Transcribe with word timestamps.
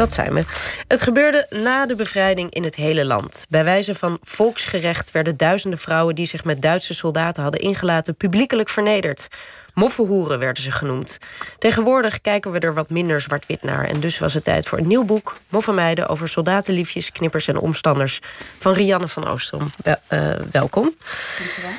Dat 0.00 0.12
zijn 0.12 0.34
we. 0.34 0.44
Het 0.88 1.00
gebeurde 1.00 1.46
na 1.50 1.86
de 1.86 1.94
bevrijding 1.94 2.54
in 2.54 2.64
het 2.64 2.74
hele 2.74 3.04
land. 3.04 3.46
Bij 3.48 3.64
wijze 3.64 3.94
van 3.94 4.18
volksgerecht 4.22 5.10
werden 5.10 5.36
duizenden 5.36 5.78
vrouwen 5.78 6.14
die 6.14 6.26
zich 6.26 6.44
met 6.44 6.62
Duitse 6.62 6.94
soldaten 6.94 7.42
hadden 7.42 7.60
ingelaten 7.60 8.16
publiekelijk 8.16 8.68
vernederd. 8.68 9.28
Moffenhoeren 9.74 10.38
werden 10.38 10.62
ze 10.62 10.70
genoemd. 10.70 11.18
Tegenwoordig 11.58 12.20
kijken 12.20 12.50
we 12.50 12.58
er 12.58 12.74
wat 12.74 12.90
minder 12.90 13.20
zwart-wit 13.20 13.62
naar. 13.62 13.84
En 13.84 14.00
dus 14.00 14.18
was 14.18 14.34
het 14.34 14.44
tijd 14.44 14.66
voor 14.66 14.78
een 14.78 14.86
nieuw 14.86 15.04
boek, 15.04 15.36
Moffenmeiden, 15.48 16.08
over 16.08 16.28
soldatenliefjes, 16.28 17.12
knippers 17.12 17.48
en 17.48 17.58
omstanders. 17.58 18.20
Van 18.58 18.72
Rianne 18.72 19.08
van 19.08 19.28
Oostrom. 19.28 19.70
Wel, 19.82 19.96
uh, 20.08 20.30
welkom. 20.50 20.94
Dankjewel. 21.38 21.70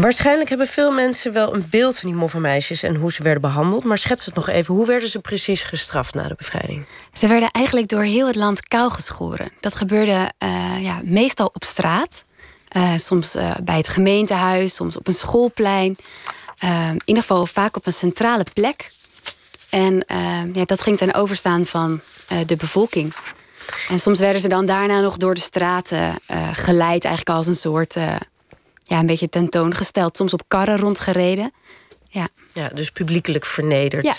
Waarschijnlijk 0.00 0.48
hebben 0.48 0.66
veel 0.66 0.90
mensen 0.90 1.32
wel 1.32 1.54
een 1.54 1.66
beeld 1.70 1.98
van 1.98 2.10
die 2.10 2.18
moffenmeisjes 2.18 2.82
en 2.82 2.94
hoe 2.94 3.12
ze 3.12 3.22
werden 3.22 3.42
behandeld. 3.42 3.84
Maar 3.84 3.98
schets 3.98 4.26
het 4.26 4.34
nog 4.34 4.48
even. 4.48 4.74
Hoe 4.74 4.86
werden 4.86 5.08
ze 5.08 5.18
precies 5.18 5.62
gestraft 5.62 6.14
na 6.14 6.28
de 6.28 6.34
bevrijding? 6.34 6.84
Ze 7.12 7.26
werden 7.26 7.50
eigenlijk 7.50 7.88
door 7.88 8.02
heel 8.02 8.26
het 8.26 8.36
land 8.36 8.68
kou 8.68 8.90
geschoren. 8.90 9.52
Dat 9.60 9.74
gebeurde 9.74 10.32
uh, 10.38 10.82
ja, 10.82 11.00
meestal 11.04 11.50
op 11.52 11.64
straat. 11.64 12.24
Uh, 12.76 12.92
soms 12.96 13.36
uh, 13.36 13.54
bij 13.62 13.76
het 13.76 13.88
gemeentehuis, 13.88 14.74
soms 14.74 14.96
op 14.96 15.06
een 15.06 15.14
schoolplein. 15.14 15.96
in 16.60 17.02
ieder 17.04 17.22
geval 17.22 17.46
vaak 17.46 17.76
op 17.76 17.86
een 17.86 17.92
centrale 17.92 18.44
plek. 18.52 18.90
En 19.70 20.04
ja, 20.52 20.64
dat 20.64 20.82
ging 20.82 20.98
ten 20.98 21.14
overstaan 21.14 21.66
van 21.66 22.00
de 22.46 22.56
bevolking. 22.56 23.14
En 23.88 24.00
soms 24.00 24.18
werden 24.18 24.40
ze 24.40 24.48
dan 24.48 24.66
daarna 24.66 25.00
nog 25.00 25.16
door 25.16 25.34
de 25.34 25.40
straten 25.40 26.14
geleid, 26.52 27.04
eigenlijk 27.04 27.36
als 27.36 27.46
een 27.46 27.56
soort 27.56 27.96
ja, 28.90 28.98
een 28.98 29.06
beetje 29.06 29.28
tentoongesteld. 29.28 30.16
Soms 30.16 30.32
op 30.32 30.42
karren 30.48 30.78
rondgereden. 30.78 31.52
Ja. 32.08 32.28
ja, 32.52 32.68
dus 32.74 32.90
publiekelijk 32.90 33.44
vernederd. 33.44 34.04
Ja. 34.04 34.14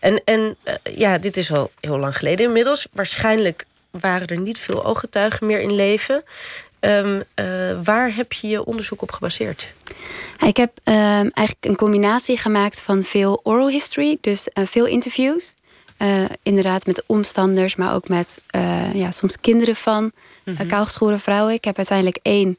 En, 0.00 0.22
en 0.24 0.56
uh, 0.64 0.74
ja, 0.96 1.18
dit 1.18 1.36
is 1.36 1.52
al 1.52 1.70
heel 1.80 1.98
lang 1.98 2.16
geleden 2.16 2.46
inmiddels. 2.46 2.86
Waarschijnlijk 2.92 3.66
waren 3.90 4.26
er 4.26 4.40
niet 4.40 4.58
veel 4.58 4.84
ooggetuigen 4.84 5.46
meer 5.46 5.60
in 5.60 5.74
leven. 5.74 6.22
Um, 6.80 7.16
uh, 7.16 7.24
waar 7.84 8.14
heb 8.14 8.32
je 8.32 8.48
je 8.48 8.64
onderzoek 8.64 9.02
op 9.02 9.12
gebaseerd? 9.12 9.66
Ik 10.46 10.56
heb 10.56 10.70
um, 10.84 10.94
eigenlijk 11.30 11.66
een 11.66 11.76
combinatie 11.76 12.38
gemaakt 12.38 12.80
van 12.80 13.02
veel 13.02 13.40
oral 13.42 13.68
history, 13.68 14.18
dus 14.20 14.48
uh, 14.54 14.66
veel 14.66 14.86
interviews. 14.86 15.54
Uh, 15.98 16.24
inderdaad, 16.42 16.86
met 16.86 17.02
omstanders, 17.06 17.76
maar 17.76 17.94
ook 17.94 18.08
met 18.08 18.40
ja, 18.92 19.10
soms 19.10 19.40
kinderen 19.40 19.76
van 19.76 20.12
mm 20.44 20.56
-hmm. 20.56 21.18
vrouwen. 21.18 21.54
Ik 21.54 21.64
heb 21.64 21.76
uiteindelijk 21.76 22.18
één 22.22 22.58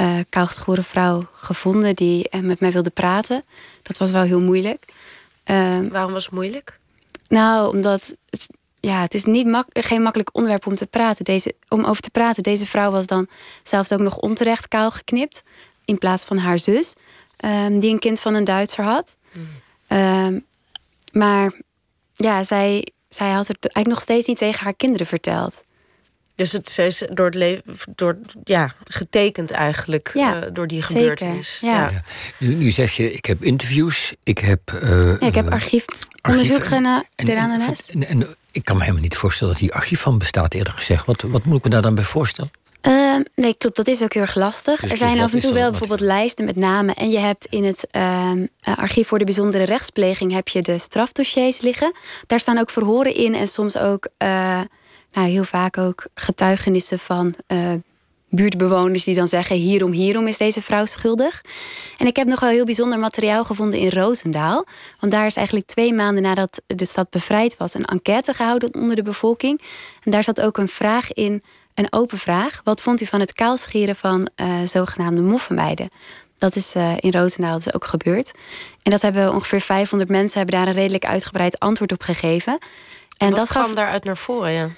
uh, 0.00 0.18
kaalgeschoren 0.28 0.84
vrouw 0.84 1.26
gevonden 1.32 1.96
die 1.96 2.28
uh, 2.30 2.40
met 2.40 2.60
mij 2.60 2.72
wilde 2.72 2.90
praten. 2.90 3.44
Dat 3.82 3.98
was 3.98 4.10
wel 4.10 4.22
heel 4.22 4.40
moeilijk. 4.40 4.84
Uh, 5.44 5.78
Waarom 5.88 6.12
was 6.12 6.24
het 6.24 6.34
moeilijk? 6.34 6.78
Nou, 7.28 7.74
omdat 7.74 8.14
het, 8.30 8.48
ja, 8.80 9.00
het 9.00 9.14
is 9.14 9.24
niet 9.24 9.46
mak 9.46 9.66
geen 9.72 10.02
makkelijk 10.02 10.30
onderwerp 10.32 10.66
om 10.66 10.74
te 10.74 10.86
praten. 10.86 11.24
Deze, 11.24 11.54
om 11.68 11.84
over 11.84 12.02
te 12.02 12.10
praten. 12.10 12.42
Deze 12.42 12.66
vrouw 12.66 12.90
was 12.90 13.06
dan 13.06 13.28
zelfs 13.62 13.92
ook 13.92 14.00
nog 14.00 14.16
onterecht 14.16 14.68
kaal 14.68 14.90
geknipt. 14.90 15.42
In 15.84 15.98
plaats 15.98 16.24
van 16.24 16.38
haar 16.38 16.58
zus. 16.58 16.94
Ehm, 17.36 17.78
die 17.78 17.92
een 17.92 17.98
kind 17.98 18.20
van 18.20 18.34
een 18.34 18.44
Duitser 18.44 18.84
had. 18.84 19.16
Mm. 19.88 20.44
maar 21.12 21.52
ja, 22.12 22.42
zij, 22.42 22.92
zij 23.08 23.30
had 23.30 23.48
het 23.48 23.58
eigenlijk 23.60 23.86
nog 23.86 24.00
steeds 24.00 24.26
niet 24.26 24.38
tegen 24.38 24.64
haar 24.64 24.74
kinderen 24.74 25.06
verteld. 25.06 25.64
Dus 26.40 26.52
het 26.52 26.78
is 26.78 27.02
door 27.08 27.26
het 27.26 27.34
leven, 27.34 27.62
door, 27.94 28.18
ja, 28.44 28.74
getekend 28.84 29.50
eigenlijk 29.50 30.10
ja, 30.14 30.36
uh, 30.36 30.42
door 30.52 30.66
die 30.66 30.82
gebeurtenis. 30.82 31.58
Ja. 31.60 31.90
ja. 31.90 32.02
Nu, 32.38 32.54
nu, 32.54 32.70
zeg 32.70 32.92
je, 32.92 33.12
ik 33.12 33.24
heb 33.24 33.44
interviews, 33.44 34.14
ik 34.22 34.38
heb. 34.38 34.60
Uh, 34.82 35.20
ja, 35.20 35.26
ik 35.26 35.34
heb 35.34 35.50
archiefonderzoek 35.50 36.64
gedaan 36.64 37.04
aan 37.26 37.50
de 37.50 37.64
les. 37.68 37.86
En, 37.86 38.06
en, 38.08 38.26
ik 38.52 38.64
kan 38.64 38.76
me 38.76 38.82
helemaal 38.82 39.02
niet 39.02 39.16
voorstellen 39.16 39.52
dat 39.52 39.62
hier 39.62 39.72
archief 39.72 40.00
van 40.00 40.18
bestaat, 40.18 40.54
eerder 40.54 40.72
gezegd. 40.72 41.06
Wat, 41.06 41.22
wat 41.22 41.44
moet 41.44 41.56
ik 41.56 41.64
me 41.64 41.70
daar 41.70 41.82
dan 41.82 41.94
bij 41.94 42.04
voorstellen? 42.04 42.50
Uh, 42.82 43.16
nee, 43.34 43.54
klopt. 43.56 43.76
Dat 43.76 43.88
is 43.88 44.02
ook 44.02 44.12
heel 44.12 44.22
erg 44.22 44.34
lastig. 44.34 44.80
Dus 44.80 44.90
er 44.90 44.96
zijn 44.96 45.20
af 45.20 45.32
en 45.32 45.38
toe 45.38 45.52
wel 45.52 45.70
bijvoorbeeld 45.70 46.00
lijsten 46.00 46.44
met 46.44 46.56
namen. 46.56 46.94
En 46.94 47.10
je 47.10 47.18
hebt 47.18 47.46
in 47.46 47.64
het 47.64 47.86
uh, 47.96 48.32
archief 48.62 49.08
voor 49.08 49.18
de 49.18 49.24
bijzondere 49.24 49.64
rechtspleging 49.64 50.32
heb 50.32 50.48
je 50.48 50.62
de 50.62 50.78
strafdossiers 50.78 51.60
liggen. 51.60 51.92
Daar 52.26 52.40
staan 52.40 52.58
ook 52.58 52.70
verhoren 52.70 53.14
in 53.14 53.34
en 53.34 53.48
soms 53.48 53.76
ook 53.76 54.08
uh, 54.18 54.60
nou, 55.12 55.28
heel 55.28 55.44
vaak 55.44 55.78
ook 55.78 56.06
getuigenissen 56.14 56.98
van 56.98 57.34
uh, 57.48 57.72
buurtbewoners 58.30 59.04
die 59.04 59.14
dan 59.14 59.28
zeggen: 59.28 59.56
hierom, 59.56 59.92
hierom 59.92 60.26
is 60.26 60.36
deze 60.36 60.62
vrouw 60.62 60.84
schuldig. 60.84 61.40
En 61.98 62.06
ik 62.06 62.16
heb 62.16 62.26
nog 62.26 62.40
wel 62.40 62.50
heel 62.50 62.64
bijzonder 62.64 62.98
materiaal 62.98 63.44
gevonden 63.44 63.78
in 63.78 63.88
Roosendaal. 63.88 64.66
Want 65.00 65.12
daar 65.12 65.26
is 65.26 65.36
eigenlijk 65.36 65.66
twee 65.66 65.94
maanden 65.94 66.22
nadat 66.22 66.62
de 66.66 66.84
stad 66.84 67.10
bevrijd 67.10 67.56
was, 67.56 67.74
een 67.74 67.84
enquête 67.84 68.34
gehouden 68.34 68.74
onder 68.74 68.96
de 68.96 69.02
bevolking. 69.02 69.60
En 70.02 70.10
daar 70.10 70.24
zat 70.24 70.40
ook 70.40 70.58
een 70.58 70.68
vraag 70.68 71.12
in, 71.12 71.42
een 71.74 71.92
open 71.92 72.18
vraag. 72.18 72.60
Wat 72.64 72.82
vond 72.82 73.00
u 73.00 73.06
van 73.06 73.20
het 73.20 73.32
kaalscheren 73.32 73.96
van 73.96 74.28
uh, 74.36 74.66
zogenaamde 74.66 75.22
moffenmeiden? 75.22 75.88
Dat 76.38 76.56
is 76.56 76.76
uh, 76.76 76.92
in 77.00 77.10
Roosendaal 77.10 77.56
dus 77.56 77.74
ook 77.74 77.84
gebeurd. 77.84 78.30
En 78.82 78.90
dat 78.90 79.02
hebben 79.02 79.32
ongeveer 79.32 79.60
500 79.60 80.10
mensen 80.10 80.38
hebben 80.38 80.58
daar 80.58 80.68
een 80.68 80.80
redelijk 80.80 81.04
uitgebreid 81.04 81.58
antwoord 81.58 81.92
op 81.92 82.02
gegeven. 82.02 82.58
En 83.20 83.30
Wat 83.30 83.38
dat 83.38 83.48
kwam 83.48 83.64
gaf... 83.64 83.74
daaruit 83.74 84.04
naar 84.04 84.16
voren, 84.16 84.52
ja? 84.52 84.68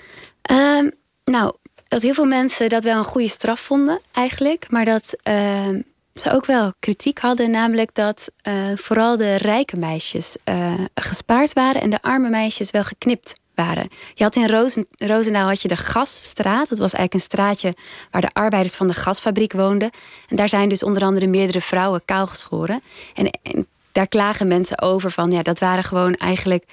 Um, 0.79 0.93
nou, 1.25 1.53
dat 1.89 2.03
heel 2.03 2.15
veel 2.15 2.25
mensen 2.25 2.69
dat 2.69 2.85
wel 2.85 2.99
een 2.99 3.05
goede 3.05 3.29
straf 3.29 3.61
vonden, 3.61 4.01
eigenlijk. 4.13 4.67
Maar 4.71 4.85
dat 4.85 5.17
uh, 5.25 5.69
ze 6.15 6.31
ook 6.31 6.47
wel 6.47 6.73
kritiek 6.79 7.19
hadden, 7.19 7.51
namelijk 7.51 7.95
dat 7.95 8.31
uh, 8.49 8.55
vooral 8.75 9.17
de 9.17 9.37
rijke 9.37 9.77
meisjes 9.77 10.37
uh, 10.45 10.75
gespaard 10.95 11.53
waren 11.53 11.81
en 11.81 11.91
de 11.91 12.03
arme 12.03 12.29
meisjes 12.29 12.71
wel 12.71 12.85
geknipt 12.85 13.35
waren. 13.55 13.89
Je 14.15 14.25
had 14.25 14.37
in 14.37 14.49
Rozen, 14.49 14.87
Roosendaal 14.99 15.49
had 15.49 15.63
je 15.63 15.69
de 15.69 15.77
gasstraat. 15.77 16.69
Dat 16.69 16.79
was 16.79 16.93
eigenlijk 16.93 17.15
een 17.15 17.21
straatje 17.21 17.75
waar 18.11 18.21
de 18.21 18.33
arbeiders 18.33 18.75
van 18.75 18.87
de 18.87 18.95
gasfabriek 18.95 19.53
woonden. 19.53 19.91
En 20.29 20.37
daar 20.37 20.49
zijn 20.49 20.69
dus 20.69 20.83
onder 20.83 21.03
andere 21.03 21.27
meerdere 21.27 21.61
vrouwen 21.61 22.03
kaal 22.05 22.27
geschoren. 22.27 22.83
En, 23.15 23.31
en 23.43 23.67
daar 23.93 24.09
klagen 24.09 24.49
mensen 24.49 24.81
over 24.81 25.11
van, 25.11 25.31
ja, 25.31 25.43
dat 25.43 25.59
waren 25.59 25.85
gewoon 25.85 26.15
eigenlijk 26.15 26.65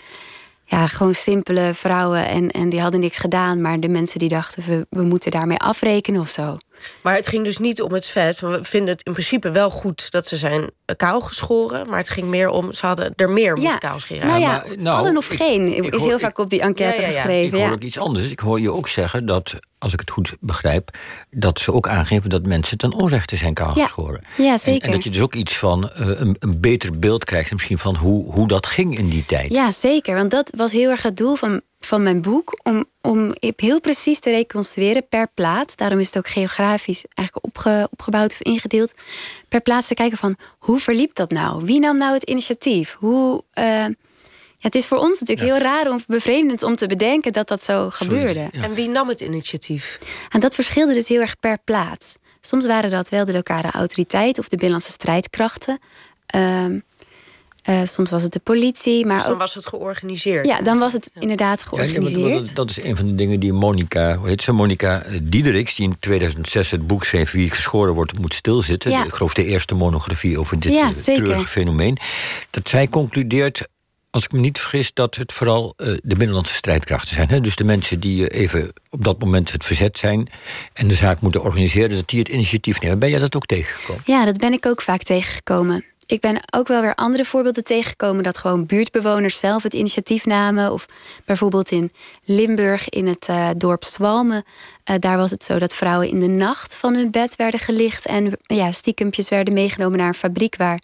ja, 0.69 0.87
gewoon 0.87 1.13
simpele 1.13 1.73
vrouwen 1.73 2.27
en, 2.27 2.51
en 2.51 2.69
die 2.69 2.81
hadden 2.81 2.99
niks 2.99 3.17
gedaan. 3.17 3.61
Maar 3.61 3.79
de 3.79 3.87
mensen 3.87 4.19
die 4.19 4.29
dachten, 4.29 4.63
we, 4.65 4.87
we 4.89 5.03
moeten 5.03 5.31
daarmee 5.31 5.57
afrekenen 5.57 6.21
of 6.21 6.29
zo. 6.29 6.57
Maar 7.01 7.15
het 7.15 7.27
ging 7.27 7.45
dus 7.45 7.57
niet 7.57 7.81
om 7.81 7.93
het 7.93 8.05
feit 8.05 8.37
van 8.37 8.51
we 8.51 8.63
vinden 8.63 8.89
het 8.89 9.03
in 9.03 9.11
principe 9.11 9.51
wel 9.51 9.69
goed 9.69 10.11
dat 10.11 10.27
ze 10.27 10.37
zijn 10.37 10.69
kaal 10.95 11.21
geschoren. 11.21 11.89
Maar 11.89 11.97
het 11.97 12.09
ging 12.09 12.27
meer 12.27 12.49
om 12.49 12.73
ze 12.73 12.85
hadden 12.85 13.13
er 13.15 13.29
meer 13.29 13.55
moeten 13.55 13.79
kaal 13.79 13.99
scheren. 13.99 14.27
Nou 14.27 14.39
ja, 14.39 14.63
nou, 14.77 14.99
allen 14.99 15.17
of 15.17 15.27
geen 15.27 15.91
is 15.91 16.03
heel 16.03 16.19
vaak 16.19 16.37
op 16.37 16.49
die 16.49 16.61
enquête 16.61 17.01
geschreven. 17.01 17.57
Ik 17.57 17.63
hoor 17.63 17.73
ook 17.73 17.83
iets 17.83 17.99
anders. 17.99 18.29
Ik 18.29 18.39
hoor 18.39 18.59
je 18.59 18.71
ook 18.71 18.87
zeggen 18.87 19.25
dat, 19.25 19.55
als 19.77 19.93
ik 19.93 19.99
het 19.99 20.09
goed 20.09 20.35
begrijp, 20.39 20.97
dat 21.31 21.59
ze 21.59 21.73
ook 21.73 21.87
aangeven 21.87 22.29
dat 22.29 22.45
mensen 22.45 22.77
ten 22.77 22.93
onrechte 22.93 23.35
zijn 23.35 23.53
kaal 23.53 23.73
geschoren. 23.73 24.21
Ja, 24.37 24.57
zeker. 24.57 24.81
En, 24.81 24.87
en, 24.87 24.91
dat 24.91 25.03
je 25.03 25.09
dus 25.09 25.21
ook 25.21 25.35
iets 25.35 25.57
van 25.57 25.91
uh, 25.99 26.07
een, 26.19 26.35
een 26.39 26.59
beter 26.59 26.99
beeld 26.99 27.23
krijgt, 27.23 27.51
misschien 27.51 27.77
van 27.77 27.95
hoe, 27.95 28.31
hoe 28.33 28.47
dat 28.47 28.67
ging 28.67 28.97
in 28.97 29.09
die 29.09 29.25
tijd. 29.25 29.51
Ja, 29.51 29.71
zeker. 29.71 30.15
Want 30.15 30.31
dat 30.31 30.51
was 30.55 30.71
heel 30.71 30.89
erg 30.89 31.03
het 31.03 31.17
doel 31.17 31.35
van 31.35 31.61
van 31.79 32.03
mijn 32.03 32.21
boek 32.21 32.59
om, 32.63 32.85
om 33.01 33.33
heel 33.39 33.79
precies 33.79 34.19
te 34.19 34.29
reconstrueren 34.29 35.07
per 35.07 35.27
plaats. 35.33 35.75
Daarom 35.75 35.99
is 35.99 36.05
het 36.05 36.17
ook 36.17 36.27
geografisch 36.27 37.05
eigenlijk 37.13 37.47
opge, 37.47 37.87
opgebouwd 37.91 38.31
of 38.31 38.41
ingedeeld. 38.41 38.93
Per 39.47 39.61
plaats 39.61 39.87
te 39.87 39.93
kijken 39.93 40.17
van 40.17 40.35
hoe 40.57 40.79
verliep 40.79 41.15
dat 41.15 41.31
nou? 41.31 41.65
Wie 41.65 41.79
nam 41.79 41.97
nou 41.97 42.13
het 42.13 42.23
initiatief? 42.23 42.95
Hoe, 42.99 43.43
uh, 43.53 43.65
ja, 44.61 44.67
het 44.67 44.75
is 44.75 44.87
voor 44.87 44.97
ons 44.97 45.19
natuurlijk 45.19 45.47
heel 45.47 45.57
raar 45.57 45.93
of 45.93 46.05
bevreemdend 46.05 46.63
om 46.63 46.75
te 46.75 46.87
bedenken 46.87 47.33
dat 47.33 47.47
dat 47.47 47.63
zo 47.63 47.89
gebeurde. 47.89 48.49
En 48.51 48.73
wie 48.73 48.89
nam 48.89 49.07
het 49.07 49.21
initiatief? 49.21 49.99
En 50.29 50.39
dat 50.39 50.55
verschilde 50.55 50.93
dus 50.93 51.07
heel 51.07 51.21
erg 51.21 51.39
per 51.39 51.57
plaats. 51.63 52.15
Soms 52.41 52.65
waren 52.65 52.89
dat 52.89 53.09
wel 53.09 53.25
de 53.25 53.33
lokale 53.33 53.71
autoriteit 53.71 54.39
of 54.39 54.49
de 54.49 54.55
binnenlandse 54.55 54.91
strijdkrachten. 54.91 55.79
Uh, 56.35 56.65
uh, 57.69 57.81
soms 57.83 58.09
was 58.09 58.23
het 58.23 58.31
de 58.31 58.39
politie. 58.39 59.05
Maar 59.05 59.15
dus 59.15 59.23
dan 59.23 59.33
ook... 59.33 59.39
was 59.39 59.53
het 59.53 59.67
georganiseerd? 59.67 60.45
Ja, 60.45 60.61
dan 60.61 60.79
was 60.79 60.93
het 60.93 61.11
inderdaad 61.19 61.63
georganiseerd. 61.63 62.33
Ja, 62.33 62.39
dat, 62.39 62.55
dat, 62.55 62.69
is 62.69 62.83
een 62.83 62.95
van 62.95 63.05
de 63.05 63.15
dingen 63.15 63.39
die 63.39 63.53
Monica, 63.53 64.15
hoe 64.15 64.27
heet 64.27 64.41
ze, 64.41 64.51
Monica 64.51 65.01
eh, 65.01 65.19
Diedericks... 65.23 65.75
die 65.75 65.87
in 65.87 65.99
2006 65.99 66.71
het 66.71 66.87
boek 66.87 67.05
schreef 67.05 67.31
Wie 67.31 67.49
geschoren 67.49 67.93
wordt, 67.93 68.19
moet 68.19 68.33
stilzitten. 68.33 68.91
Ja. 68.91 69.05
Ik 69.05 69.13
geloof 69.13 69.33
de 69.33 69.45
eerste 69.45 69.75
monografie 69.75 70.39
over 70.39 70.59
dit 70.59 70.73
ja, 70.73 70.91
treurige 71.03 71.47
fenomeen. 71.47 71.97
Dat 72.49 72.69
zij 72.69 72.87
concludeert 72.87 73.67
als 74.11 74.23
ik 74.23 74.31
me 74.31 74.39
niet 74.39 74.59
vergis, 74.59 74.93
dat 74.93 75.15
het 75.15 75.33
vooral 75.33 75.73
uh, 75.77 75.87
de 75.87 76.15
binnenlandse 76.15 76.53
strijdkrachten 76.53 77.15
zijn. 77.15 77.29
Hè? 77.29 77.41
Dus 77.41 77.55
de 77.55 77.63
mensen 77.63 77.99
die 77.99 78.27
even 78.27 78.73
op 78.89 79.03
dat 79.03 79.19
moment 79.19 79.51
het 79.51 79.65
verzet 79.65 79.97
zijn 79.97 80.29
en 80.73 80.87
de 80.87 80.93
zaak 80.93 81.21
moeten 81.21 81.43
organiseren, 81.43 81.89
dat 81.89 82.09
die 82.09 82.19
het 82.19 82.27
initiatief 82.27 82.81
nemen. 82.81 82.99
Ben 82.99 83.09
jij 83.09 83.19
dat 83.19 83.35
ook 83.35 83.45
tegengekomen? 83.45 84.03
Ja, 84.05 84.25
dat 84.25 84.37
ben 84.37 84.53
ik 84.53 84.65
ook 84.65 84.81
vaak 84.81 85.03
tegengekomen 85.03 85.85
ik 86.09 86.21
ben 86.21 86.39
ook 86.55 86.67
wel 86.67 86.81
weer 86.81 86.95
andere 86.95 87.25
voorbeelden 87.25 87.63
tegengekomen 87.63 88.23
dat 88.23 88.37
gewoon 88.37 88.65
buurtbewoners 88.65 89.39
zelf 89.39 89.63
het 89.63 89.73
initiatief 89.73 90.25
namen. 90.25 90.71
Of 90.71 90.85
bijvoorbeeld 91.25 91.71
in 91.71 91.91
Limburg 92.23 92.89
in 92.89 93.07
het 93.07 93.27
uh, 93.29 93.49
dorp 93.57 93.83
Zwalmen. 93.83 94.43
Uh, 94.85 94.95
daar 94.99 95.17
was 95.17 95.31
het 95.31 95.43
zo 95.43 95.59
dat 95.59 95.75
vrouwen 95.75 96.07
in 96.07 96.19
de 96.19 96.27
nacht 96.27 96.75
van 96.75 96.95
hun 96.95 97.11
bed 97.11 97.35
werden 97.35 97.59
gelicht 97.59 98.05
en 98.05 98.31
ja, 98.41 98.71
stiekempjes 98.71 99.29
werden 99.29 99.53
meegenomen 99.53 99.97
naar 99.97 100.07
een 100.07 100.13
fabriek 100.13 100.55
waar 100.55 100.81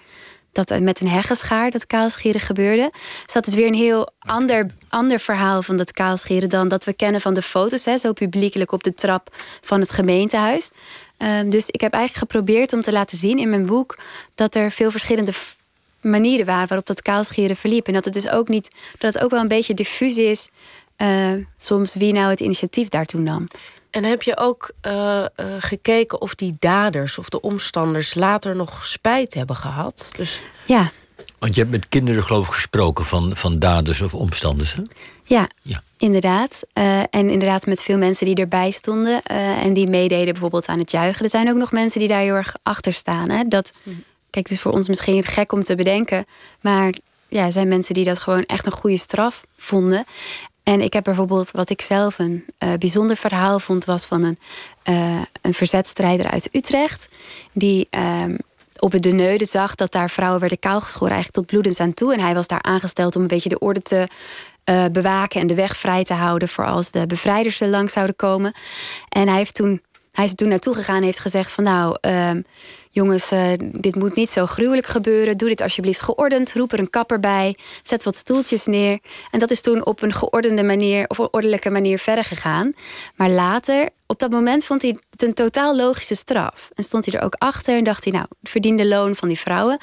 dat 0.56 0.80
met 0.80 1.02
een 1.02 1.07
heggenschaar 1.07 1.72
dat 1.72 1.88
kaalscheren 1.88 2.42
gebeurde. 2.42 2.92
Dus 3.24 3.34
dat 3.34 3.48
is 3.48 3.54
weer 3.54 3.68
een 3.68 3.74
heel 3.74 4.12
ander, 4.19 4.66
ander 4.90 5.19
verhaal 5.19 5.63
van 5.63 5.78
dat 5.78 5.92
kaalscheren 5.92 6.50
dan 6.50 6.68
dat 6.68 6.84
we 6.84 6.94
kennen 6.94 7.22
van 7.22 7.34
de 7.34 7.42
foto's, 7.42 7.86
hè, 7.86 7.98
zo 7.98 8.13
publiekelijk 8.13 8.72
op 8.72 8.84
de 8.84 8.94
trap 8.94 9.36
van 9.62 9.80
het 9.80 9.92
gemeentehuis. 9.92 10.69
Ehm, 11.18 11.50
dus 11.50 11.69
ik 11.69 11.81
heb 11.81 11.94
eigenlijk 11.94 12.31
geprobeerd 12.31 12.74
om 12.74 12.81
te 12.81 12.92
laten 12.92 13.18
zien 13.18 13.38
in 13.38 13.50
mijn 13.50 13.66
boek 13.66 13.98
dat 14.36 14.56
er 14.56 14.72
veel 14.72 14.92
verschillende 14.92 15.34
manieren 16.02 16.46
waren 16.46 16.68
waarop 16.68 16.86
dat 16.86 17.01
kaalscheren 17.01 17.56
verliep. 17.56 17.88
En 17.88 17.94
dat 17.94 18.06
het 18.06 18.13
dus 18.13 18.30
ook 18.30 18.48
niet, 18.48 18.72
dat 18.98 19.13
het 19.13 19.24
ook 19.24 19.31
wel 19.31 19.40
een 19.42 19.48
beetje 19.48 19.74
diffuus 19.74 20.18
is, 20.18 20.50
uh, 20.97 21.45
soms 21.57 21.94
wie 21.94 22.13
nou 22.13 22.30
het 22.30 22.39
initiatief 22.39 22.89
daartoe 22.89 23.19
nam. 23.19 23.47
En 23.89 24.03
heb 24.03 24.21
je 24.21 24.38
ook 24.38 24.71
uh, 24.81 24.92
uh, 24.92 25.25
gekeken 25.59 26.21
of 26.21 26.36
die 26.36 26.56
daders 26.59 27.18
of 27.18 27.30
de 27.30 27.42
omstanders 27.42 28.13
later 28.13 28.56
nog 28.56 28.86
spijt 28.86 29.33
hebben 29.33 29.56
gehad? 29.56 30.12
Dus... 30.18 30.42
Ja. 30.65 30.92
Want 31.39 31.56
je 31.56 31.62
hebt 31.62 31.74
met 31.74 31.89
kinderen 31.89 32.24
geloof 32.24 32.47
ik 32.47 32.53
gesproken 32.53 33.06
van, 33.06 33.36
van 33.36 33.59
daders 33.59 34.01
of 34.01 34.13
omstanders, 34.13 34.74
hè? 34.74 34.81
Ja, 35.24 35.50
ja. 35.62 35.83
inderdaad. 35.97 36.62
Uh, 36.74 37.00
en 37.00 37.30
inderdaad 37.30 37.65
met 37.65 37.83
veel 37.83 37.98
mensen 37.98 38.25
die 38.25 38.36
erbij 38.36 38.71
stonden 38.71 39.24
en 39.24 39.74
die 39.74 39.88
meededen 39.88 40.33
bijvoorbeeld 40.33 40.68
aan 40.68 40.80
het 40.80 40.91
juichen. 40.91 41.24
Er 41.24 41.30
zijn 41.30 41.50
ook 41.50 41.57
nog 41.57 41.71
mensen 41.71 42.00
die 42.00 42.09
daar 42.09 42.19
heel 42.19 42.33
erg 42.33 42.56
achter 42.63 42.94
staan. 42.94 43.30
Hè? 43.30 43.44
Dat. 43.44 43.71
Kijk, 44.30 44.48
het 44.48 44.51
is 44.56 44.62
voor 44.62 44.71
ons 44.71 44.88
misschien 44.88 45.24
gek 45.24 45.51
om 45.51 45.63
te 45.63 45.75
bedenken, 45.75 46.25
maar 46.62 46.94
ja, 47.27 47.45
er 47.45 47.51
zijn 47.51 47.68
mensen 47.68 47.94
die 47.94 48.06
dat 48.06 48.19
gewoon 48.19 48.44
echt 48.44 48.65
een 48.65 48.71
goede 48.71 48.98
straf 48.98 49.45
vonden. 49.57 50.06
En 50.65 50.81
ik 50.81 50.94
heb 50.94 51.03
bijvoorbeeld, 51.03 51.51
wat 51.51 51.69
ik 51.69 51.81
zelf 51.81 52.19
een 52.19 52.45
uh, 52.59 52.73
bijzonder 52.73 53.17
verhaal 53.17 53.59
vond, 53.59 53.85
was 53.85 54.06
van 54.06 54.23
een, 54.23 54.38
uh, 54.85 55.21
een 55.41 55.53
verzetstrijder 55.53 56.29
uit 56.29 56.50
Utrecht. 56.51 57.09
Die 57.53 57.88
uh, 57.91 58.23
op 58.79 59.01
de 59.01 59.12
Neude 59.12 59.45
zag 59.45 59.75
dat 59.75 59.91
daar 59.91 60.09
vrouwen 60.09 60.39
werden 60.39 60.59
kaalgeschoren, 60.59 61.13
eigenlijk 61.13 61.38
tot 61.38 61.45
bloedens 61.45 61.79
aan 61.79 61.94
toe. 61.94 62.13
En 62.13 62.19
hij 62.19 62.33
was 62.33 62.47
daar 62.47 62.62
aangesteld 62.62 63.15
om 63.15 63.21
een 63.21 63.27
beetje 63.27 63.50
de 63.50 63.59
orde 63.59 63.81
te 63.81 64.07
uh, 64.65 64.85
bewaken 64.91 65.41
en 65.41 65.47
de 65.47 65.56
weg 65.56 65.77
vrij 65.77 66.03
te 66.03 66.13
houden 66.13 66.47
voor 66.47 66.65
als 66.65 66.91
de 66.91 67.07
bevrijders 67.07 67.62
er 67.62 67.67
langs 67.67 67.94
zouden 67.94 68.15
komen. 68.15 68.53
En 69.09 69.27
hij, 69.27 69.38
heeft 69.38 69.56
toen, 69.56 69.81
hij 70.12 70.25
is 70.25 70.35
toen 70.35 70.50
naartoe 70.50 70.73
gegaan 70.73 70.95
en 70.95 71.03
heeft 71.03 71.19
gezegd 71.19 71.51
van 71.51 71.63
nou 71.63 71.97
ehm, 72.01 72.41
jongens, 72.95 73.31
uh, 73.31 73.51
dit 73.59 73.95
moet 73.95 74.15
niet 74.15 74.30
zo 74.30 74.45
gruwelijk 74.45 74.88
gebeuren. 74.88 75.38
Doe 75.38 75.47
dit 75.47 75.62
alsjeblieft 75.62 76.01
geordend. 76.01 76.53
Roep 76.53 76.71
er 76.71 76.80
een 76.80 76.89
kapper 76.89 77.19
bij. 77.19 77.57
Zet 77.81 78.03
wat 78.03 78.15
stoeltjes 78.15 78.65
neer. 78.65 79.00
En 79.31 79.39
dat 79.39 79.51
is 79.51 79.62
toen 79.62 79.86
op 79.86 80.01
een 80.01 80.13
geordende 80.13 80.63
manier 80.63 81.07
of 81.07 81.18
een 81.18 81.27
ordelijke 81.31 81.69
manier 81.69 82.00
verder 82.00 82.24
gegaan. 82.24 82.74
Maar 83.15 83.30
later, 83.30 83.89
op 84.07 84.19
dat 84.19 84.31
moment, 84.31 84.65
vond 84.65 84.81
hij 84.81 84.97
het 85.09 85.24
een 85.24 85.33
totaal 85.33 85.75
logische 85.75 86.15
straf. 86.15 86.69
En 86.74 86.83
stond 86.83 87.06
hij 87.06 87.13
er 87.13 87.25
ook 87.25 87.36
achter 87.38 87.77
en 87.77 87.83
dacht 87.83 88.03
hij, 88.03 88.13
nou, 88.13 88.25
verdiende 88.44 88.88
loon 88.88 89.15
van 89.15 89.27
die 89.27 89.39
vrouwen. 89.39 89.77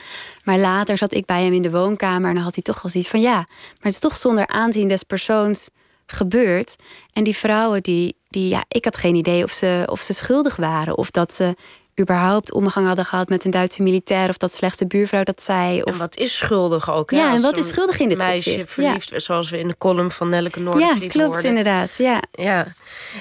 Maar 0.44 0.58
later 0.58 0.98
zat 0.98 1.14
ik 1.14 1.26
bij 1.26 1.44
hem 1.44 1.52
in 1.52 1.62
de 1.62 1.70
woonkamer 1.70 2.28
en 2.28 2.34
dan 2.34 2.44
had 2.44 2.54
hij 2.54 2.62
toch 2.62 2.82
wel 2.82 2.90
zoiets 2.90 3.10
van 3.10 3.20
ja, 3.20 3.34
maar 3.34 3.46
het 3.80 3.92
is 3.92 3.98
toch 3.98 4.16
zonder 4.16 4.46
aanzien 4.46 4.88
des 4.88 5.02
persoons 5.02 5.70
gebeurd. 6.06 6.76
En 7.12 7.24
die 7.24 7.36
vrouwen, 7.36 7.82
die, 7.82 8.16
die, 8.28 8.48
ja, 8.48 8.64
ik 8.68 8.84
had 8.84 8.96
geen 8.96 9.14
idee 9.14 9.44
of 9.44 9.50
ze, 9.50 9.82
of 9.90 10.00
ze 10.00 10.12
schuldig 10.14 10.56
waren. 10.56 10.96
Of 10.96 11.10
dat 11.10 11.34
ze 11.34 11.54
überhaupt 12.00 12.52
omgang 12.52 12.86
hadden 12.86 13.04
gehad 13.04 13.28
met 13.28 13.44
een 13.44 13.50
Duitse 13.50 13.82
militair 13.82 14.28
of 14.28 14.36
dat 14.36 14.54
slechte 14.54 14.86
buurvrouw 14.86 15.22
dat 15.22 15.42
zei. 15.42 15.82
Of... 15.82 15.92
En 15.92 15.98
wat 15.98 16.16
is 16.16 16.36
schuldig 16.36 16.92
ook? 16.92 17.10
Hè? 17.10 17.16
Ja, 17.16 17.34
en 17.34 17.42
wat 17.42 17.56
is 17.56 17.68
schuldig 17.68 18.00
in 18.00 18.08
dit 18.08 18.18
meisje 18.18 18.50
opzicht? 18.50 18.70
verliefd, 18.70 19.12
zoals 19.16 19.50
we 19.50 19.58
in 19.58 19.68
de 19.68 19.78
column 19.78 20.10
van 20.10 20.28
Nelleke 20.28 20.60
Noordenvliet 20.60 21.12
Ja, 21.12 21.24
klopt 21.24 21.44
inderdaad. 21.44 21.94
Ja. 21.98 22.22
ja. 22.32 22.66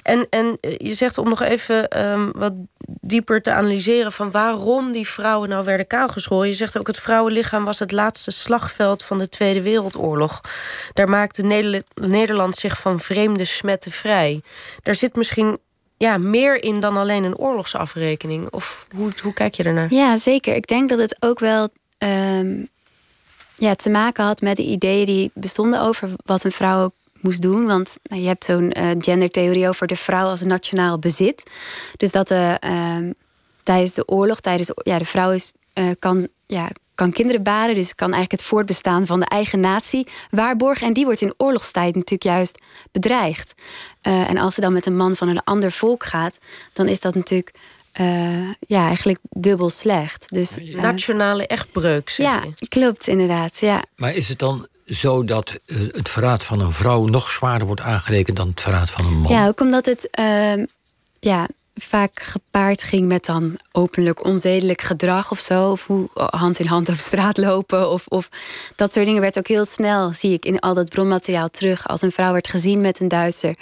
En, 0.04 0.28
en 0.30 0.58
eh, 0.62 0.78
je 0.78 0.94
zegt 0.94 1.18
om 1.18 1.30
nog 1.30 1.42
even 1.42 2.08
um, 2.08 2.32
wat 2.32 2.54
dieper 3.02 3.42
te 3.42 3.52
analyseren 3.52 4.12
van 4.12 4.32
waarom 4.32 4.92
die 4.92 5.08
vrouwen 5.08 5.50
nou 5.50 5.66
werden 5.66 5.88
kaalgeschoren. 5.88 6.48
Je 6.48 6.54
zegt 6.54 6.78
ook 6.78 6.88
het 6.88 7.00
vrouwenlichaam 7.00 7.66
was 7.66 7.80
het 7.80 7.92
laatste 7.92 8.32
slagveld 8.32 9.04
van 9.04 9.18
de 9.18 9.30
Tweede 9.30 9.62
Wereldoorlog. 9.62 10.42
Daar 10.94 11.10
maakte 11.10 11.44
Nederland 11.94 12.56
zich 12.56 12.80
van 12.80 13.00
vreemde 13.00 13.46
smetten 13.46 13.92
vrij. 13.92 14.42
Daar 14.84 14.96
zit 14.96 15.16
misschien 15.16 15.58
ja, 16.02 16.18
meer 16.18 16.64
in 16.64 16.80
dan 16.80 16.98
alleen 16.98 17.24
een 17.24 17.38
oorlogsafrekening? 17.38 18.50
Of 18.50 18.86
hoe, 18.96 19.12
hoe 19.22 19.34
kijk 19.34 19.56
je 19.56 19.64
ernaar? 19.64 19.94
Ja, 19.94 20.18
zeker. 20.18 20.56
Ik 20.56 20.68
denk 20.68 20.90
dat 20.90 21.00
het 21.00 21.16
ook 21.20 21.40
wel 21.40 21.70
ehm, 21.98 22.64
ja, 23.56 23.76
te 23.76 23.90
maken 23.90 24.24
had 24.24 24.42
met 24.42 24.58
de 24.58 24.64
ideeën 24.64 25.06
die 25.06 25.32
bestonden 25.34 25.82
over 25.82 26.10
wat 26.26 26.44
een 26.44 26.52
vrouw 26.52 26.92
moest 27.14 27.42
doen. 27.42 27.66
Want 27.66 27.98
nou, 28.04 28.22
je 28.22 28.28
hebt 28.28 28.44
zo'n 28.44 28.74
uh, 28.78 28.90
gendertheorie 29.00 29.68
over 29.68 29.88
de 29.88 29.96
vrouw 29.96 30.28
als 30.28 30.42
nationaal 30.42 31.00
bezit. 31.00 31.44
Dus 31.98 32.12
dat 32.12 32.32
uh, 32.32 32.56
tijdens 33.64 33.94
de 33.94 34.08
oorlog, 34.08 34.40
tijdens 34.40 34.72
ja, 34.84 34.98
de 34.98 35.06
vrouw 35.06 35.32
is, 35.32 35.54
uh, 35.74 35.92
kan, 36.00 36.28
ja, 36.46 36.70
kan 36.96 37.12
kinderen 37.12 37.44
baren. 37.44 37.76
Dus 37.76 37.96
kan 37.96 38.12
eigenlijk 38.14 38.42
het 38.42 38.50
voortbestaan 38.50 39.06
van 39.06 39.20
de 39.20 39.26
eigen 39.26 39.60
natie 39.60 40.08
waarborgen. 40.30 40.88
En 40.88 40.94
die 40.94 41.06
wordt 41.06 41.22
in 41.22 41.34
oorlogstijd 41.38 41.96
natuurlijk 41.96 42.24
juist 42.24 42.60
bedreigd. 42.92 43.54
Uh, 44.04 44.30
en 44.30 44.38
als 44.38 44.56
ze 44.56 44.62
dan 44.62 44.74
met 44.74 44.86
een 44.86 44.96
man 44.96 45.16
van 45.16 45.28
een 45.28 45.44
ander 45.44 45.72
volk 45.72 46.04
gaat, 46.04 46.38
dan 46.74 46.88
is 46.88 47.00
dat 47.00 47.16
natuurlijk. 47.16 47.54
Uh, 48.00 48.50
ja, 48.60 48.86
eigenlijk 48.86 49.18
dubbel 49.30 49.70
slecht. 49.70 50.26
Dus, 50.30 50.58
uh, 50.58 50.82
Nationale 50.82 51.48
echtbreuk, 51.48 52.10
zeg 52.10 52.26
Ja, 52.26 52.44
je. 52.56 52.68
klopt 52.68 53.08
inderdaad. 53.08 53.58
Ja. 53.58 53.84
Maar 53.96 54.16
is 54.16 54.30
het 54.30 54.40
dan 54.40 54.68
zo 54.86 55.24
dat 55.24 55.60
het 55.92 56.10
verraad 56.10 56.44
van 56.44 56.60
een 56.60 56.72
vrouw 56.72 57.06
nog 57.06 57.32
zwaarder 57.32 57.68
wordt 57.68 57.82
aangerekend 57.82 58.38
dan 58.38 58.48
het 58.48 58.62
verraad 58.62 58.90
van 58.90 59.06
een 59.06 59.20
man? 59.20 59.32
Ja, 59.32 59.48
ook 59.48 59.60
omdat 59.60 59.86
het 59.86 60.10
ehm, 60.10 60.66
ja, 61.20 61.48
vaak 61.76 62.20
gepaard 62.20 62.84
ging 62.84 63.08
met 63.08 63.26
dan 63.26 63.58
openlijk 63.72 64.26
onzedelijk 64.26 64.82
gedrag 64.82 65.32
of 65.32 65.40
zo. 65.40 65.72
Of 65.72 65.86
hoe 65.86 66.10
hand 66.14 66.60
in 66.60 66.66
hand 66.66 66.90
op 66.90 66.96
straat 66.96 67.38
lopen. 67.38 67.90
Of, 67.90 68.08
of 68.08 68.30
dat 68.76 68.94
soort 68.94 69.06
dingen 69.06 69.22
werd 69.22 69.38
ook 69.38 69.48
heel 69.48 69.66
snel, 69.66 70.10
zie 70.10 70.34
ik 70.34 70.46
in 70.46 70.60
al 70.60 70.74
dat 70.74 70.90
bronmateriaal 70.90 71.50
terug. 71.50 71.88
Als 71.88 72.02
een 72.02 72.12
vrouw 72.12 72.32
werd 72.32 72.48
gezien 72.48 72.82
met 72.82 73.00
een 73.00 73.08
Duitser 73.08 73.56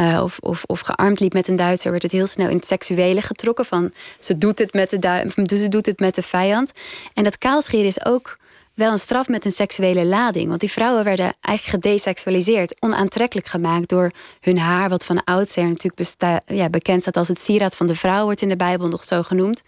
uh, 0.00 0.20
of, 0.22 0.38
of, 0.38 0.64
of 0.66 0.80
gearmd 0.80 1.20
liep 1.20 1.32
met 1.32 1.48
een 1.48 1.56
Duitser, 1.56 1.90
werd 1.90 2.02
het 2.02 2.12
heel 2.12 2.26
snel 2.26 2.48
in 2.48 2.56
het 2.56 2.66
seksuele 2.66 3.22
getrokken. 3.22 3.64
Van 3.64 3.92
ze 4.18 4.38
doet 4.38 4.58
het 4.58 4.72
met 4.72 4.90
de, 4.90 5.56
ze 5.56 5.68
doet 5.68 5.86
het 5.86 5.98
met 5.98 6.14
de 6.14 6.22
vijand. 6.22 6.72
En 7.14 7.24
dat 7.24 7.38
kaalscheren 7.38 7.86
is 7.86 8.04
ook 8.04 8.38
wel 8.74 8.92
een 8.92 8.98
straf 8.98 9.28
met 9.28 9.44
een 9.44 9.52
seksuele 9.52 10.04
lading. 10.04 10.48
Want 10.48 10.60
die 10.60 10.70
vrouwen 10.70 11.04
werden 11.04 11.34
eigenlijk 11.40 11.84
gedesexualiseerd, 11.84 12.74
onaantrekkelijk 12.80 13.46
gemaakt 13.46 13.88
door 13.88 14.10
hun 14.40 14.58
haar, 14.58 14.88
wat 14.88 15.04
van 15.04 15.24
oudsher 15.24 15.68
natuurlijk 15.68 16.42
ja, 16.46 16.68
bekend 16.68 17.02
staat 17.02 17.16
als 17.16 17.28
het 17.28 17.40
sieraad 17.40 17.76
van 17.76 17.86
de 17.86 17.94
vrouw, 17.94 18.24
wordt 18.24 18.42
in 18.42 18.48
de 18.48 18.56
Bijbel 18.56 18.88
nog 18.88 19.04
zo 19.04 19.22
genoemd, 19.22 19.62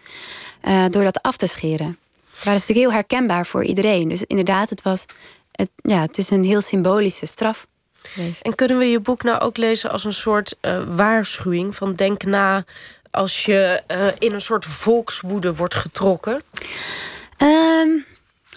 uh, 0.62 0.84
door 0.90 1.04
dat 1.04 1.22
af 1.22 1.36
te 1.36 1.46
scheren. 1.46 1.98
Maar 2.44 2.54
dat 2.54 2.54
is 2.54 2.60
natuurlijk 2.60 2.86
heel 2.86 2.92
herkenbaar 2.92 3.46
voor 3.46 3.64
iedereen. 3.64 4.08
Dus 4.08 4.22
inderdaad, 4.22 4.70
het, 4.70 4.82
was, 4.82 5.04
het, 5.52 5.70
ja, 5.76 6.00
het 6.00 6.18
is 6.18 6.30
een 6.30 6.44
heel 6.44 6.60
symbolische 6.60 7.26
straf. 7.26 7.66
En 8.42 8.54
kunnen 8.54 8.78
we 8.78 8.84
je 8.84 9.00
boek 9.00 9.22
nou 9.22 9.40
ook 9.40 9.56
lezen 9.56 9.90
als 9.90 10.04
een 10.04 10.12
soort 10.12 10.56
uh, 10.60 10.82
waarschuwing 10.88 11.76
van 11.76 11.94
denk 11.94 12.24
na 12.24 12.64
als 13.10 13.44
je 13.44 13.82
uh, 13.90 14.06
in 14.18 14.32
een 14.32 14.40
soort 14.40 14.64
volkswoede 14.64 15.54
wordt 15.54 15.74
getrokken? 15.74 16.42
Um, 17.38 18.04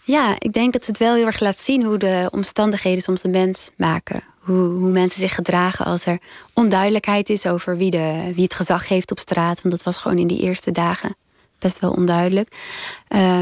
ja, 0.09 0.35
ik 0.39 0.53
denk 0.53 0.73
dat 0.73 0.85
het 0.85 0.97
wel 0.97 1.15
heel 1.15 1.25
erg 1.25 1.39
laat 1.39 1.59
zien 1.59 1.83
hoe 1.83 1.97
de 1.97 2.27
omstandigheden 2.31 3.01
soms 3.01 3.21
de 3.21 3.29
mens 3.29 3.71
maken. 3.77 4.23
Hoe, 4.39 4.57
hoe 4.57 4.89
mensen 4.89 5.19
zich 5.21 5.35
gedragen 5.35 5.85
als 5.85 6.05
er 6.05 6.19
onduidelijkheid 6.53 7.29
is 7.29 7.45
over 7.45 7.77
wie, 7.77 7.91
de, 7.91 8.31
wie 8.35 8.43
het 8.43 8.53
gezag 8.53 8.87
heeft 8.87 9.11
op 9.11 9.19
straat. 9.19 9.61
Want 9.61 9.75
dat 9.75 9.83
was 9.83 9.97
gewoon 9.97 10.17
in 10.17 10.27
die 10.27 10.41
eerste 10.41 10.71
dagen 10.71 11.15
best 11.59 11.79
wel 11.79 11.91
onduidelijk. 11.91 12.55
Uh, 13.09 13.41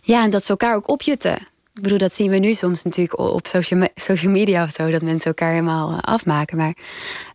ja, 0.00 0.22
en 0.22 0.30
dat 0.30 0.44
ze 0.44 0.50
elkaar 0.50 0.74
ook 0.74 0.88
opjutten. 0.88 1.34
Ik 1.74 1.82
bedoel, 1.82 1.98
dat 1.98 2.12
zien 2.12 2.30
we 2.30 2.38
nu 2.38 2.52
soms 2.52 2.82
natuurlijk 2.82 3.18
op 3.18 3.46
social, 3.46 3.88
social 3.94 4.32
media 4.32 4.64
of 4.64 4.70
zo, 4.70 4.90
dat 4.90 5.02
mensen 5.02 5.26
elkaar 5.26 5.50
helemaal 5.50 5.90
eh, 5.90 5.98
afmaken. 6.00 6.56
Maar 6.56 6.76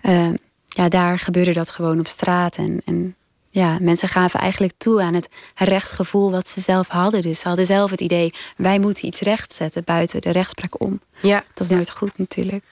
uh, 0.01 0.33
ja, 0.65 0.89
daar 0.89 1.19
gebeurde 1.19 1.53
dat 1.53 1.71
gewoon 1.71 2.00
op 2.00 2.07
straat. 2.07 2.55
En, 2.55 2.81
en 2.85 3.15
ja, 3.53 3.77
mensen 3.81 4.10
gaven 4.10 4.39
eigenlijk 4.39 4.74
toe 4.77 5.01
aan 5.01 5.13
het 5.13 5.29
rechtsgevoel 5.55 6.31
wat 6.31 6.50
ze 6.50 6.62
zelf 6.62 6.88
hadden. 6.88 7.22
Dus 7.22 7.39
ze 7.39 7.48
hadden 7.48 7.65
zelf 7.65 7.91
het 7.91 8.01
idee, 8.01 8.33
wij 8.57 8.79
moeten 8.79 9.05
iets 9.05 9.19
rechtzetten 9.19 9.83
buiten 9.83 10.22
de 10.22 10.31
rechtspraak 10.31 10.81
om. 10.81 11.00
Ja. 11.22 11.43
Dat 11.53 11.63
is 11.63 11.69
nooit 11.69 11.89
goed 11.89 12.17
natuurlijk. 12.17 12.63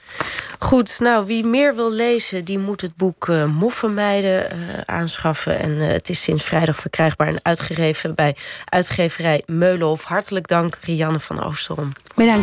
Goed, 0.60 1.00
nou 1.00 1.26
wie 1.26 1.46
meer 1.46 1.76
wil 1.76 1.92
lezen, 1.92 2.46
die 2.46 2.60
moet 2.60 2.82
het 2.82 2.96
boek 2.96 3.28
uh, 3.28 3.46
Moffenmeiden 3.46 4.56
uh, 4.56 4.78
aanschaffen. 4.86 5.60
En 5.60 5.72
uh, 5.72 5.88
het 5.88 6.10
is 6.10 6.22
sinds 6.22 6.44
vrijdag 6.44 6.76
verkrijgbaar 6.76 7.28
en 7.28 7.40
uitgegeven 7.42 8.16
bij 8.16 8.36
uitgeverij 8.66 9.44
Meulenhof. 9.46 10.04
Hartelijk 10.04 10.48
dank, 10.48 10.78
Rianne 10.82 11.20
van 11.20 11.44
Oosterom. 11.44 11.92
Bedankt. 12.16 12.40